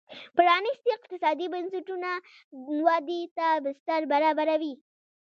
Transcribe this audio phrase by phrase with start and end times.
[0.37, 2.11] پرانیستي اقتصادي بنسټونه
[2.85, 4.73] ودې ته بستر برابروي.